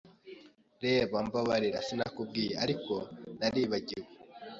Reba, 0.83 1.17
Mbabarira 1.27 1.79
sinakubwiye, 1.87 2.53
ariko 2.63 2.93
naribagiwe. 3.39 4.07